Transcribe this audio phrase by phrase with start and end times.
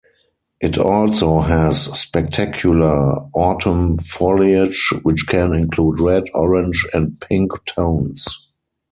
[0.59, 8.25] It also has spectacular autumn foliage which can include red, orange and pink tones.